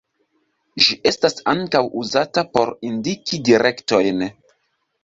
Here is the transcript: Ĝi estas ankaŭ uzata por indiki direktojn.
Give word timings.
Ĝi 0.85 0.97
estas 1.09 1.37
ankaŭ 1.53 1.83
uzata 2.01 2.45
por 2.57 2.73
indiki 2.91 3.43
direktojn. 3.53 4.27